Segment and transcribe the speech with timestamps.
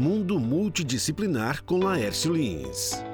[0.00, 3.04] Mundo Multidisciplinar com Laércio Lins.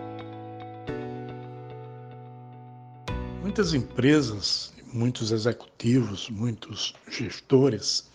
[3.43, 8.09] Muitas empresas, muitos executivos, muitos gestores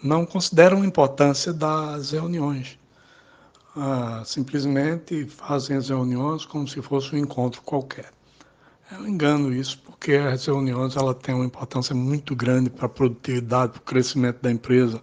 [0.00, 2.78] não consideram a importância das reuniões.
[3.74, 8.12] Ah, simplesmente fazem as reuniões como se fosse um encontro qualquer.
[8.92, 13.72] Eu engano isso porque as reuniões ela têm uma importância muito grande para a produtividade,
[13.72, 15.00] para o crescimento da empresa,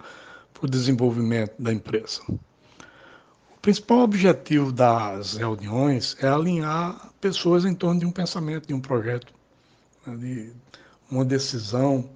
[0.54, 2.22] para o desenvolvimento da empresa.
[3.64, 9.34] Principal objetivo das reuniões é alinhar pessoas em torno de um pensamento, de um projeto,
[10.06, 10.52] né, de
[11.10, 12.10] uma decisão,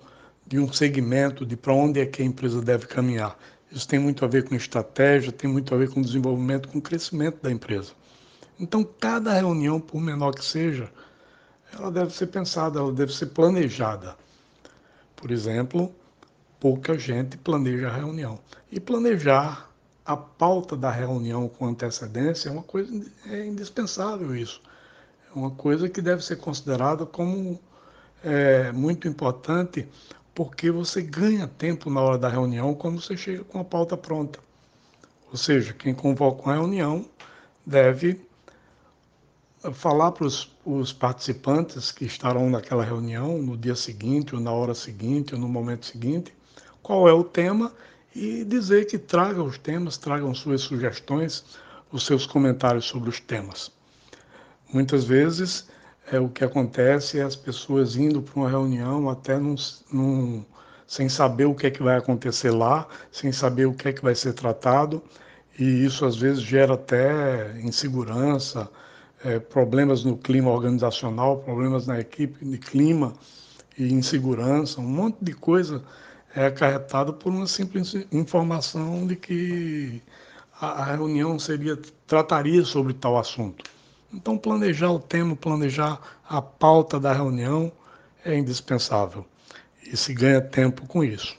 [0.45, 3.39] de um segmento, de para onde é que a empresa deve caminhar.
[3.71, 7.41] Isso tem muito a ver com estratégia, tem muito a ver com desenvolvimento, com crescimento
[7.41, 7.93] da empresa.
[8.59, 10.91] Então, cada reunião, por menor que seja,
[11.73, 14.17] ela deve ser pensada, ela deve ser planejada.
[15.15, 15.95] Por exemplo,
[16.59, 18.37] pouca gente planeja a reunião.
[18.69, 19.67] E planejar
[20.07, 24.61] a pauta da reunião com antecedência é uma coisa é indispensável isso.
[25.29, 27.59] É uma coisa que deve ser considerada como
[28.23, 29.85] é, muito importante
[30.33, 34.39] porque você ganha tempo na hora da reunião quando você chega com a pauta pronta.
[35.29, 37.05] Ou seja, quem convoca uma reunião
[37.65, 38.25] deve
[39.73, 45.35] falar para os participantes que estarão naquela reunião no dia seguinte, ou na hora seguinte,
[45.35, 46.33] ou no momento seguinte,
[46.81, 47.73] qual é o tema
[48.15, 51.43] e dizer que tragam os temas, tragam suas sugestões,
[51.91, 53.71] os seus comentários sobre os temas.
[54.71, 55.67] Muitas vezes
[56.11, 59.55] é o que acontece é as pessoas indo para uma reunião até num,
[59.91, 60.45] num,
[60.85, 64.01] sem saber o que é que vai acontecer lá, sem saber o que é que
[64.01, 65.01] vai ser tratado,
[65.59, 68.69] e isso às vezes gera até insegurança,
[69.23, 73.13] é, problemas no clima organizacional, problemas na equipe de clima
[73.77, 75.83] e insegurança, um monte de coisa
[76.35, 80.01] é acarretado por uma simples informação de que
[80.59, 83.63] a, reunião seria trataria sobre tal assunto.
[84.13, 87.71] Então planejar o tema, planejar a pauta da reunião
[88.23, 89.25] é indispensável
[89.85, 91.37] e se ganha tempo com isso.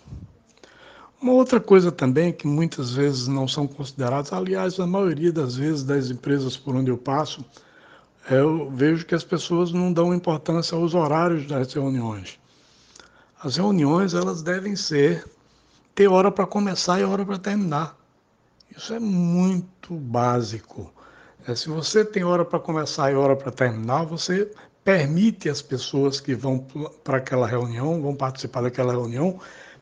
[1.21, 5.83] Uma outra coisa também que muitas vezes não são consideradas, aliás, a maioria das vezes
[5.83, 7.45] das empresas por onde eu passo,
[8.31, 12.39] eu vejo que as pessoas não dão importância aos horários das reuniões.
[13.41, 15.25] As reuniões elas devem ser
[15.95, 17.97] ter hora para começar e hora para terminar.
[18.77, 20.93] Isso é muito básico.
[21.47, 24.51] É, se você tem hora para começar e hora para terminar, você
[24.83, 26.67] permite as pessoas que vão
[27.05, 29.39] para aquela reunião, vão participar daquela reunião,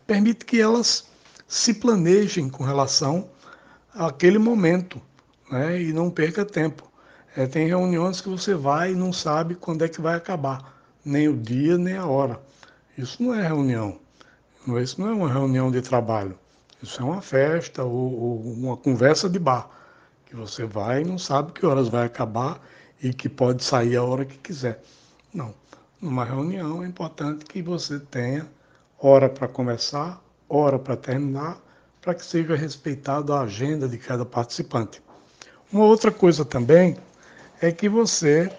[0.07, 1.07] permite que elas
[1.49, 3.27] se planejem com relação
[3.95, 5.01] àquele momento
[5.51, 6.91] né, e não perca tempo.
[7.35, 11.27] É, tem reuniões que você vai e não sabe quando é que vai acabar, nem
[11.29, 12.39] o dia, nem a hora.
[12.97, 13.99] Isso não é reunião.
[14.83, 16.39] Isso não é uma reunião de trabalho.
[16.83, 19.69] Isso é uma festa ou, ou uma conversa de bar,
[20.27, 22.61] que você vai e não sabe que horas vai acabar
[23.03, 24.83] e que pode sair a hora que quiser.
[25.33, 25.55] Não.
[26.01, 28.47] Numa reunião é importante que você tenha
[28.99, 31.59] hora para começar, hora para terminar,
[32.01, 35.03] para que seja respeitada a agenda de cada participante.
[35.73, 36.97] Uma outra coisa também
[37.61, 38.51] é que você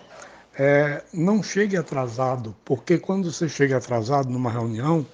[0.58, 5.06] é, não chegue atrasado, porque quando você chega atrasado numa reunião,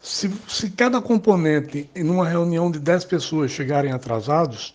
[0.00, 4.74] se, se cada componente em uma reunião de 10 pessoas chegarem atrasados,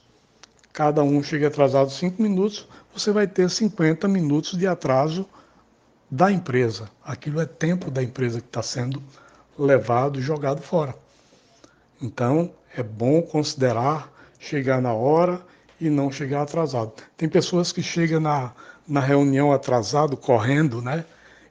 [0.72, 5.28] cada um chega atrasado 5 minutos, você vai ter 50 minutos de atraso
[6.10, 6.88] da empresa.
[7.04, 9.02] Aquilo é tempo da empresa que está sendo
[9.58, 10.94] levado e jogado fora.
[12.00, 15.42] Então, é bom considerar chegar na hora
[15.80, 16.94] e não chegar atrasado.
[17.18, 18.54] Tem pessoas que chegam na,
[18.92, 21.06] na reunião atrasado, correndo, né?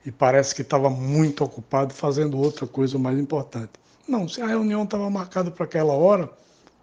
[0.05, 3.71] E parece que estava muito ocupado fazendo outra coisa mais importante.
[4.07, 6.31] Não, se a reunião estava marcada para aquela hora,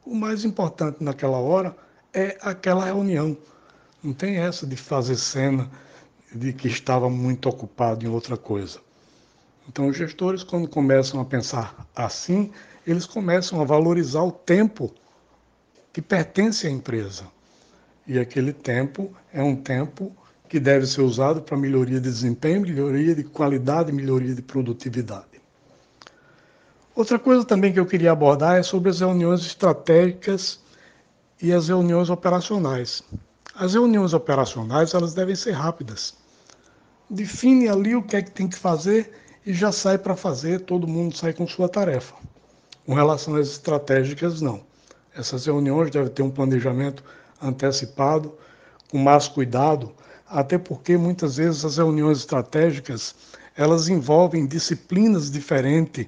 [0.04, 1.78] o mais importante naquela hora
[2.12, 3.38] é aquela reunião.
[4.04, 5.70] Não tem essa de fazer cena
[6.34, 8.80] de que estava muito ocupado em outra coisa.
[9.70, 12.52] Então, os gestores, quando começam a pensar assim,
[12.86, 14.92] eles começam a valorizar o tempo
[15.94, 17.26] que pertence à empresa.
[18.08, 20.16] E aquele tempo é um tempo
[20.48, 25.42] que deve ser usado para melhoria de desempenho, melhoria de qualidade, melhoria de produtividade.
[26.96, 30.60] Outra coisa também que eu queria abordar é sobre as reuniões estratégicas
[31.42, 33.04] e as reuniões operacionais.
[33.54, 36.16] As reuniões operacionais elas devem ser rápidas.
[37.10, 39.12] Define ali o que é que tem que fazer
[39.46, 42.16] e já sai para fazer, todo mundo sai com sua tarefa.
[42.86, 44.62] Com relação às estratégicas, não.
[45.16, 47.04] Essas reuniões devem ter um planejamento
[47.42, 48.34] antecipado,
[48.90, 49.94] com mais cuidado,
[50.30, 53.16] até porque muitas vezes as reuniões estratégicas
[53.56, 56.06] elas envolvem disciplinas diferentes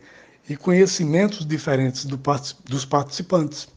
[0.48, 2.20] e conhecimentos diferentes do,
[2.66, 3.68] dos participantes.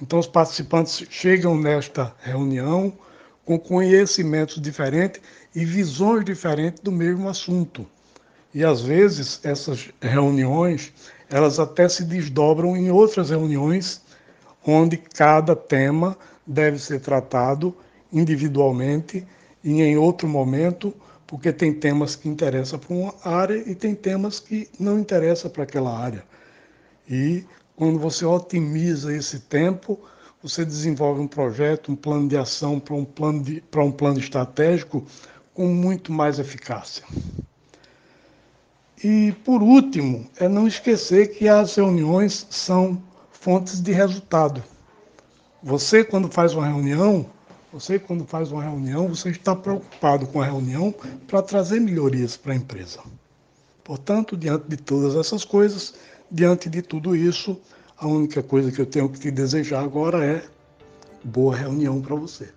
[0.00, 2.92] Então, os participantes chegam nesta reunião
[3.44, 5.20] com conhecimentos diferentes
[5.54, 7.86] e visões diferentes do mesmo assunto.
[8.52, 10.92] E às vezes essas reuniões,
[11.30, 14.02] elas até se desdobram em outras reuniões
[14.66, 16.16] onde cada tema
[16.46, 17.74] deve ser tratado
[18.12, 19.26] individualmente
[19.66, 20.94] e em outro momento,
[21.26, 25.64] porque tem temas que interessam para uma área e tem temas que não interessam para
[25.64, 26.24] aquela área.
[27.10, 29.98] E quando você otimiza esse tempo,
[30.40, 34.20] você desenvolve um projeto, um plano de ação para um plano, de, para um plano
[34.20, 35.04] estratégico
[35.52, 37.04] com muito mais eficácia.
[39.02, 43.02] E, por último, é não esquecer que as reuniões são
[43.32, 44.62] fontes de resultado.
[45.60, 47.26] Você, quando faz uma reunião,
[47.78, 50.94] você, quando faz uma reunião, você está preocupado com a reunião
[51.28, 53.00] para trazer melhorias para a empresa.
[53.84, 55.92] Portanto, diante de todas essas coisas,
[56.30, 57.60] diante de tudo isso,
[57.98, 60.42] a única coisa que eu tenho que te desejar agora é
[61.22, 62.48] boa reunião para você.